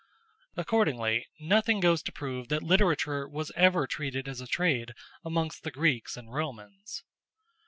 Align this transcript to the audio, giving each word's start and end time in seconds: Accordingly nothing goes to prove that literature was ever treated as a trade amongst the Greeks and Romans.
Accordingly 0.57 1.27
nothing 1.39 1.79
goes 1.79 2.01
to 2.01 2.11
prove 2.11 2.47
that 2.47 2.63
literature 2.63 3.29
was 3.29 3.51
ever 3.55 3.85
treated 3.85 4.27
as 4.27 4.41
a 4.41 4.47
trade 4.47 4.95
amongst 5.23 5.61
the 5.61 5.69
Greeks 5.69 6.17
and 6.17 6.33
Romans. 6.33 7.03